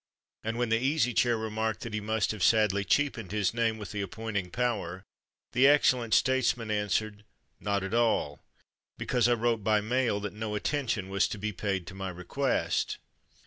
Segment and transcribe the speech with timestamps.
[0.43, 3.91] And when the Easy Chair remarked that he must have sadly cheapened his name with
[3.91, 5.05] the appointing power,
[5.51, 7.23] the excellent statesman answered,
[7.59, 8.41] "Not at all;
[8.97, 12.97] because I wrote by mail that no attention was to be paid to my request."